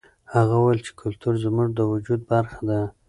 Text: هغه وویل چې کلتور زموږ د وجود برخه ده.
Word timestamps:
هغه 0.35 0.55
وویل 0.57 0.81
چې 0.87 0.91
کلتور 1.01 1.33
زموږ 1.45 1.67
د 1.73 1.79
وجود 1.91 2.21
برخه 2.31 2.59
ده. 2.69 2.79